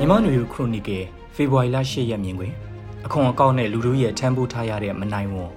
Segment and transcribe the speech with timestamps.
[0.00, 2.52] မြမနွေခရိုနီကယ်ဖေဖော်ဝါရီလ10ရက်မြင်တွင်
[3.06, 5.50] အခွန်အကောက်နဲ့လူတို့ရဲ့ထမ်းပိုးထားရတဲ့မနိုင်ဝန်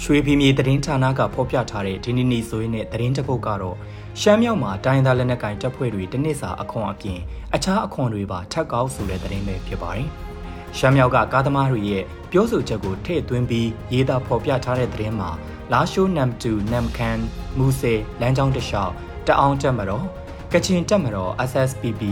[0.00, 3.76] ရွှေဖီမြေသတင်းဌာနကဖော်ပြထားတဲ့ဒီနေ့နေ့ဆိုရင်တဲ့သတင်းတစ်ပုဒ်ကတော့
[4.20, 7.18] ရှမ်းမြောက်မှာတိုင်းသားလက်နက်ကိုင်တပ်ဖွဲ့တွေတနစ်စာအခွန်အပြင်
[7.54, 10.08] အခြားအခွန်တွေပါထပ်ကောက်ဆိုတဲ့သတင်းပဲဖြစ်ပါတယ်။
[10.78, 15.30] ရှမ်းမြောက်ကကားသမားတွေရဲ့ပြောဆိုချက်ကိုထည့်သွင်းပြီးရေးသားဖော်ပြထားတဲ့သတင်းမှာ
[15.72, 17.18] လာရှိုးနမ်တူနမ်ခန်
[17.58, 18.92] မူဆယ်လမ်းကြောင်းတလျှောက်
[19.26, 20.04] တအောင်တက်မတော်
[20.52, 22.02] ကချင်တက်မတော် SSPP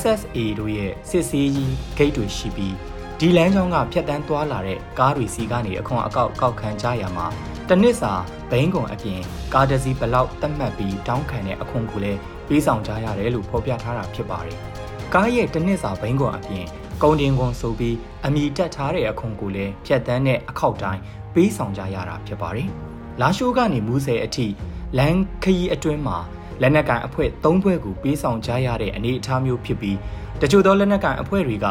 [0.00, 2.74] SSA တို့ရဲ့စစ်ဆေးကြီးဂိတ်တွေရှိပြီး
[3.20, 7.26] ဒီလမ်းကြောင်းကဖြတ်တန်းသွားလာတဲ့ကားတွေစီကနေအခွန်အကောက်ကောက်ခံကြရမှာ
[7.68, 8.12] တနစ်စာ
[8.50, 9.20] ဘိန်းကွန်အပြင်
[9.54, 14.58] ကားတစ်စီးဘလောက်တတ်မှတ်ပြီးတောင်းခံတဲ့အခွန်ကိုလည်းပေးဆောင်ကြရတယ်လို့ဖော်ပြထားတာဖြစ်ပါတယ်။
[15.14, 16.64] ကားရဲ့တနစ်စာဘိန်းကွန်အပြင်
[17.02, 21.00] ကုန်တင်ကွန်ဆိုပြီးအမိတက်ထားတဲ့အခွန်ကိုလည်းဖြတ်တန်းတဲ့အခောက်တိုင်း
[21.34, 22.68] ပေးဆောင်ကြရတာဖြစ်ပါတယ်။
[23.20, 24.46] လာရှိုးကနေမူးဆယ်အထိ
[24.98, 26.18] လမ်းခရီးအတွင်းမှာ
[26.62, 29.96] လက်နက်ကန်အဖွဲ့၃ဖွဲ့ကိုပေးဆောင်ကြရတဲ့အနေအထားမျိုးဖြစ်ပြီး
[30.40, 31.66] တချို့သောလက်နက်ကန်အဖွဲ့တွေက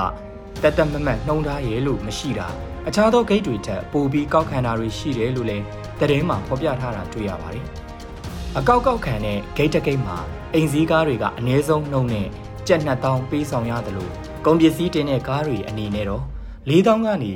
[0.61, 2.47] တက်တက်မမတ်နှုံထားရဲလို့မရှိတာ
[2.87, 5.63] အခြားသောဂိတ်တွေထက်ပိုပြီးကောက်ခံတာတွေရှိတယ်လို့လည်း
[5.99, 7.65] သတင်းမှာဖော်ပြထားတာတွေ့ရပါတယ်။
[8.57, 10.17] အကောက်ကောက်ခံတဲ့ဂိတ်တဂိတ်မှာ
[10.53, 12.27] အိမ်စည်းကားတွေကအနည်းဆုံးနှုံနဲ့
[12.67, 14.11] ကြက်နှစ်တောင်းပေးဆောင်ရတယ်လို့
[14.45, 16.23] ကုန်ပစ္စည်းတင်တဲ့ကားတွေအနေနဲ့တော့
[16.69, 17.31] ၄တောင်းကနေ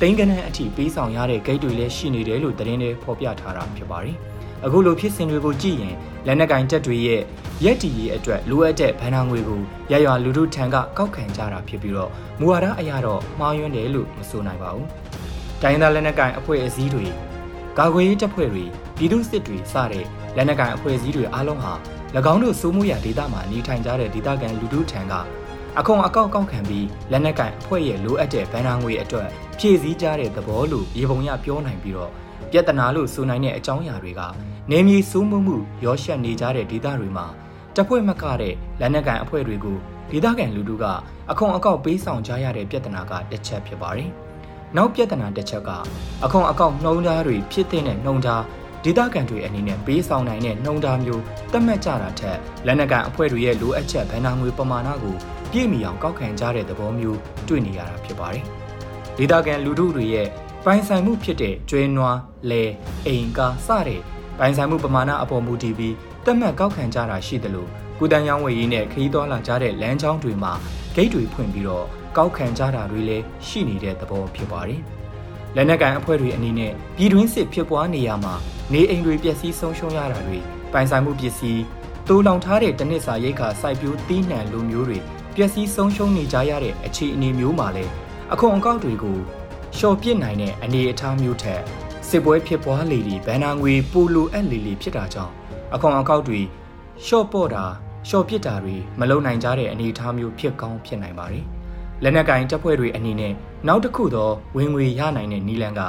[0.00, 4.16] တိန်းကနန်းအထိပေးဆောင်ရတဲ့ဂိတ်တွေလည်းရှိနေတယ်လို့သတင်းတွေဖော်ပြထားတာဖြစ်ပါတယ်။
[4.64, 5.94] အခုလိုဖြစ်စဉ်တွေကိုကြည့်ရင်
[6.26, 7.22] လက်နက်ကင်တက်တွေရဲ့
[7.64, 9.60] ရက်တီရေးအတွက်လိုအပ်တဲ့ဗန်နာငွေကို
[9.92, 14.86] ရရွာလူထုထံကကောက်ခံကြတာဖြစ်ပြီးတော့မူဝါဒအရတော့မှားယွင်းတယ်လို့မဆိုနိုင်ပါဘူး။
[15.62, 17.06] တိုင်းသားလက်နက်ကင်အဖွဲ့အစည်းတွေ
[17.78, 18.64] ကာကွယ်ရေးတပ်ဖွဲ့တွေ
[18.98, 20.04] ပြည်သူစစ်တွေစတဲ့
[20.36, 21.72] လက်နက်ကင်အဖွဲ့အစည်းတွေအားလုံးဟာ၎
[22.32, 25.12] င်းတို့စိုးမိုးရာဒေသမှာနေထိုင်ကြတဲ့ဒေသခံလူထုထံက
[25.78, 32.12] အခွန်အကောက်ကောက်ခံပြီးလက်နက်ကင်အဖွဲ့ရဲ့လိုအပ်တဲ့ဗန်နာငွေအတွက်ဖြည့်ဆည်းကြတဲ့သဘောလို့ရေပုံရပြောနိုင်ပြီးတော့
[32.50, 34.22] ပြဿနာလို့ဆိုနိုင်တဲ့အကြောင်းအရာတွေက
[34.70, 37.26] နေမြေစိုးမှုမှုရောရှက်နေကြတဲ့ဒေသတွေမှာ
[37.74, 39.78] တပ်ဖွဲ့မကတဲ့လက်နက်ကန်အဖွဲ့တွေကို
[40.10, 40.84] ဒေသခံလူထုက
[41.30, 44.10] အခွန်အကောက်ပေးဆောင်ကြရတဲ့ပြဿနာကတစ်ချက်ဖြစ်ပါတယ်။
[44.76, 45.70] နောက်ပြဿနာတစ်ချက်က
[46.24, 48.42] အခွန်အကောက်နှုံသားတွေဖြစ်တဲ့နှုံသား
[48.84, 55.16] ဒေသခံတွေအနေနဲ့ပေးဆောင်နိုင်တဲ့နှုံသားမျိုးတတ်မှတ်ကြတာထက်လက်နက်ကန်အဖွဲ့တွေရဲ့လိုအပ်ချက်ဗန်နာငွေပမာဏကို
[55.52, 58.44] ပြည့်မီအောင်ကောက်ခံကြတဲ့သဘောမျိုးတွေ့နေရတာဖြစ်ပါတယ်။
[59.16, 60.28] ဒေသခံလူထုတွေရဲ့
[60.64, 62.16] ပိုင်ဆိုင်မှုဖြစ်တဲ့ကျွဲနွား၊
[62.50, 62.62] လဲ၊
[63.06, 67.68] အိမ်ကားစတဲ့ ပိုင်ဆိုင်မှုပမာဏအပေါ်မူတည်ပြီးတက်မှတ်ကောက်ခံကြတာရှိတယ်လို့
[67.98, 70.52] ကုတန်ရောင်းဝယ်ရေးနဲ့ခရီးသွားလာကြတဲ့လမ်းကြောင်းတွေမှာ
[70.94, 71.86] ဂိတ်တွေဖွင့်ပြီးတော့
[72.16, 74.80] ကောက်ခံကြတာတွေလည်းရှိနေတဲ့သဘောဖြစ်ပါတယ်။
[75.56, 78.34] လက်နက်ကန်အဖွဲ့တွေအနေနဲ့ပြည်တွင်းစစ်ဖြစ်ပွားနေရမှာ
[78.72, 80.38] နေအိမ်တွေပျက်စီးဆုံးရှုံးရတာတွေ
[80.72, 81.62] ပိုင်ဆိုင်မှုပစ္စည်း
[82.08, 84.98] တိုးလောင်ထားတဲ့တနစ်စာရိတ်ခါစိုက်ပျိုးသီးနှံလိုမျိုးတွေ
[85.36, 87.92] ပျက်စီးဆုံးရှုံးနေကြရတဲ့အခြေအနေမျိုးမှာလည်း
[88.32, 89.18] အခွန်အကောက်တွေကို
[89.76, 91.62] လျှော်ပြစ်နိုင်တဲ့အနေအထားမျိုးထက်
[92.08, 95.32] စစ်ပွဲဖြစ်ပွားလေဒီဘန်နာငွေပိုလိုအပ်လေလေဖြစ်တာကြောင့်
[95.74, 96.40] အခွန်အကောက်တွေ
[97.06, 97.64] ရှော့ပေါ့တာ
[98.08, 101.44] ရှော့ပစ်တာတွေမလုံနိုင်ကြတဲ့အနေအထားမျိုးဖြစ်ကောင်းဖြစ်နိုင်ပါတယ်။
[102.02, 103.32] လက်နက်ကင်တပ်ဖွဲ့တွေအနေနဲ့
[103.66, 105.80] နောက်တစ်ခုသောဝင်ငွေရနိုင်တဲ့နီလန်က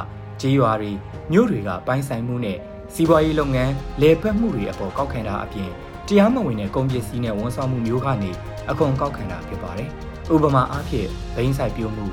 [0.42, 0.92] ကြေးရွာတွေ
[1.31, 2.58] မြို့တွေကပိုင်ဆိုင်မှုနဲ့
[2.94, 3.72] စီးပွားရေးလုပ်ငန်း
[4.02, 5.70] လေပတ်မှုတွေအပေါ်ကောက်ခံတာအပြင်
[6.08, 8.31] တရားမဝင်တဲ့ကုန်ပစ္စည်းနဲ့ဝန်ဆောင်မှုမျိုးကနေ
[8.70, 9.90] အခွန်ကောက်ခံတာဖြစ်ပါတယ်။
[10.34, 12.06] ဥပမာအားဖြင့်ဘိန်းဆိုင်ပြုံးမှု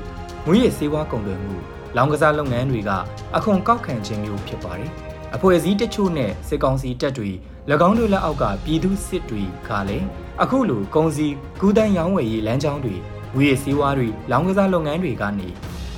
[0.45, 1.55] ငွေရည်စေဝါကုန်သွယ်မှု
[1.97, 2.91] လောင်ကစားလုပ်ငန်းတွေက
[3.35, 4.91] အခွန်ကောက်ခံခြင်းမျိုးဖြစ်ပါတယ်။
[5.35, 7.29] အဖွဲ့အစည်းတချို့နဲ့စစ်ကောင်စီတပ်တွေ၎
[7.87, 10.05] င်းတို့လက်အောက်ကပြည်သူစစ်တွေကလည်း
[10.41, 12.95] အခုလိုကုန်စည်ကူးတန်းရောင်းဝယ်ရေးလမ်းကြောင်းတွေ
[13.35, 15.49] ငွေရည်စေဝါတွေလောင်ကစားလုပ်ငန်းတွေကနေ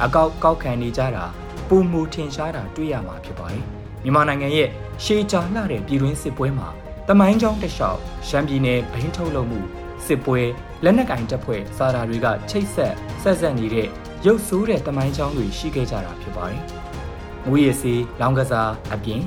[0.03, 1.25] အကောက်ကောက်ခံနေကြတာ
[1.69, 3.63] ပုံမူထင်ရှားတာတွေ့ရမှာဖြစ်ပါတယ်။
[4.03, 4.69] မြန်မာနိုင်ငံရဲ့
[5.03, 6.69] ရှေးကြာလှတဲ့ပြည်တွင်းစစ်ပွဲမှာ
[7.09, 9.59] တမိုင်းကြောင်းတလျှောက်ရှမ်းပြည်နယ်ဘိန်းထုတ်လုပ်မှု
[10.05, 10.41] စစ်ပွဲ
[10.83, 13.87] လက်နက်ကင်တပ်ဖွဲ့စာဓာတွေကချိတ်ဆက်ဆက်ဆက်နေတဲ့
[14.25, 16.61] ရုပ်ဆိုးတဲ့တမိုင်းချောင်းတွေရှိခဲ့ကြတာဖြစ်ပါတယ်။
[17.47, 19.21] ငွေရည်စီလောင်ကစားအပြင်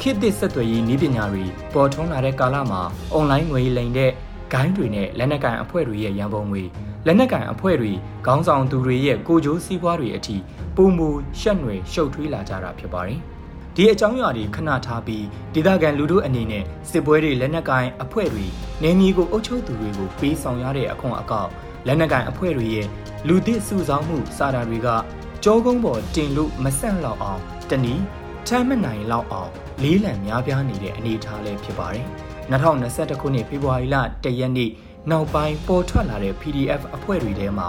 [0.00, 4.10] ခေတ်သစ်ဆက်သွယ်ရေးနည်းပညာတွေပေါ်ထွန်းလာတဲ့ကာလမှာအွန်လိုင်းငွေလိမ်တဲ့
[4.52, 6.62] ဂိုင်းတွေနဲ့လက်နက်ကန်အဖွဲ့တွေရဲ့ရန်ပုံငွေ
[7.06, 7.92] လက်နက်ကန်အဖွဲ့တွေ
[8.26, 10.36] ခေါင်းဆောင်သူတွေရဲ့ကိုကြိုးစည်းပွားတွေအထိ
[10.76, 11.08] ပုံမူ
[11.40, 13.20] ရှက်နွယ်ရှုပ်ထွေးလာကြတာဖြစ်ပါတယ်။
[13.76, 15.24] ဒီအကြောင်းအရာတွေခဏထားပြီး
[15.54, 18.46] ဒေသခံလူထုအနေနဲ့စစ်ပွဲတွေလက်နက်ကိုင်အဖွဲ့တွေ
[18.82, 21.50] နေမီကိုအုပ်ချုပ်သူတွေကိုပေးဆောင်ရတဲ့အခွန်အကောက်
[21.86, 22.86] လက်နက်ကိုင်အဖွဲ့တွေရဲ့
[23.28, 24.88] လူသစ်စုဆောင်းမှုစာတာတွေက
[25.44, 27.40] ကြောကုန်းပေါ်တင်လို့မဆန့်လောက်အောင်
[27.70, 28.02] တနည်း
[28.46, 29.50] ထမ်းမနိုင်လောက်အောင်
[29.82, 32.06] လေးလံများပြားနေတဲ့အနေအထားလေးဖြစ်ပါတယ်။
[32.52, 34.70] 2021ခုနှစ်ဖေဖော်ဝါရီလ1ရက်နေ့
[35.10, 37.68] နောက်ပိုင်းပေါ်ထွက်လာတဲ့ PDF အဖွဲ့တွေထဲမှာ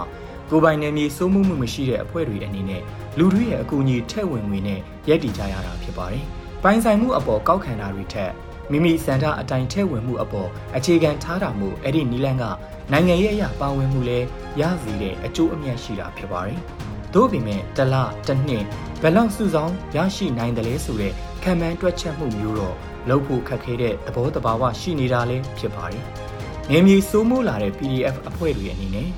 [0.50, 2.82] ကိုပိုင်နယ်မြေစိုးမှုမှုမရှိတဲ့အဖွဲ့တွေအနေနဲ့
[3.18, 6.24] လူတွေရဲ့အကူအညီထည့်ဝင်ငွေနဲ့ရပ်တည်ကြရတာဖြစ်ပါတယ်။
[6.62, 8.32] ပိုင်ဆိုင်မှုအပေါ်ကောက်ခံတာတွေထက်
[8.70, 12.44] မိမိစံတာအတိုင်းထည့်ဝင်မှုအပေါ်အခြေခံထားတာမို့အဲ့ဒီနီလန်က
[12.92, 14.18] နိုင်ငံရေးအရာပါဝင်မှုလဲ
[14.60, 16.60] ရစီတဲ့အကျိုးအမြတ်ရှိတာဖြစ်ပါတယ်။
[17.14, 17.94] သို့ပေမဲ့တလ
[18.26, 18.64] တစ်နှစ်
[19.02, 21.12] ဘယ်လောက်စုဆောင်ရရှိနိုင်တယ်လဲဆိုတဲ့
[21.42, 22.76] ခံမှန်းတွက်ချက်မှုမျိုးတော့
[23.08, 26.04] လုပ်ဖို့ခက်ခဲတဲ့သဘောတဘာဝရှိနေတာလဲဖြစ်ပါတယ်။
[26.70, 29.08] နေမြေစိုးမိုးလာတဲ့ PDF အဖွဲ့တွေအနေနဲ့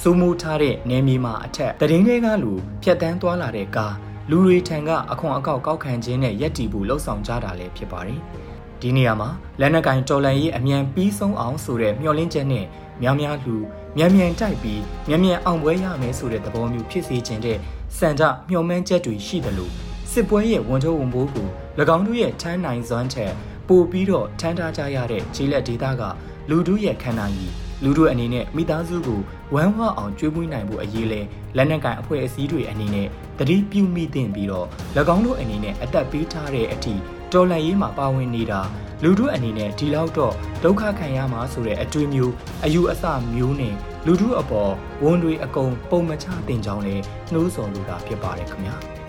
[0.00, 2.52] စိုးမိုးထားတဲ့နယ်မြေမှာအထက်တရင်တွေကလူ
[2.82, 3.94] ဖြတ်တန်းသွားလာတဲ့ကား
[4.30, 8.20] လူတွေထံကအခွန်အကောက်ကောက်ခံခြင်းနဲ့ရက်တီဖို့လှုံ့ဆော်ကြတာလည်းဖြစ်ပါတယ်။
[8.80, 9.28] ဒီနေရာမှာ
[9.60, 12.66] လက်နက်ကင်တော်လန်ရေးအမြန်ပြီးဆုံးအောင်ဆိုတဲ့မျှော်လင့်ချက်နဲ့
[13.02, 13.56] များများလူ
[13.96, 17.58] မြန်မြန်တိုက်ပြီးမြန်မြန်အောင်ပွဲရမယ်ဆိုတဲ့သဘောမျိုးဖြစ်စေခြင်းတဲ့
[17.96, 19.72] စံတမျှော်မှန်းချက်တွေရှိတယ်လို့
[20.12, 21.48] စစ်ပွဲရဲ့ဝန်ထုပ်ဝန်ပိုးကို၎
[21.96, 23.32] င်းတို့ရဲ့ထမ်းနိုင်စွမ်းထက်
[23.68, 26.02] ပိုပြီးတော့ထမ်းထားကြရတဲ့ခြေလက်ဒေသက
[26.50, 29.20] လူတို့ရဲ့ခန္ဓာကြီး လူတို့အနေနဲ့မိသားစုကို
[29.54, 31.20] ဝမ်းဝအောင်ကြွေးမွေးနိုင်ဖို့အရေးလဲ
[31.56, 34.66] လက်နက်ကန်အဖွဲ့အစည်းတွေအနေနဲ့တတိပြုမိသင့်ပြီးတော့၎
[35.14, 36.94] င်းတို့အနေနဲ့အသက်ပေးထားတဲ့အထိ
[37.32, 38.60] တော်လှန်ရေးမှာပါဝင်နေတာ
[39.02, 42.32] လူတို့အနေနဲ့ဒီလောက်တော့ဒုက္ခခံရမှာဆိုတဲ့အတွေ့မျိုး
[42.64, 43.04] အယူအဆ
[43.34, 43.74] မျိုးနဲ့
[44.06, 44.72] လူတို့အပေါ်
[45.04, 46.96] ဝန်တွေအကုန်ပုံမချတင်ကြောင်းလဲ
[47.32, 48.76] နှိုးဆော်လိုတာဖြစ်ပါတယ်ခင်ဗျာ။